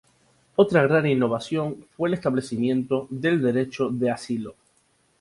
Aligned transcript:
Otra 0.55 0.81
gran 0.81 1.05
innovación 1.05 1.85
fue 1.95 2.07
el 2.09 2.15
establecimiento 2.15 3.05
del 3.11 3.39
derecho 3.39 3.89
de 3.91 4.09
asilo. 4.09 4.55